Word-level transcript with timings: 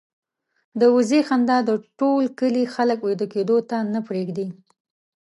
د 0.79 0.81
وزې 0.95 1.19
خندا 1.27 1.57
د 1.69 1.71
ټول 1.99 2.23
کلي 2.39 2.63
خلک 2.75 2.99
وېده 3.01 3.27
کېدو 3.33 3.57
ته 3.69 3.77
نه 3.93 3.99
پرېږدي. 4.07 4.47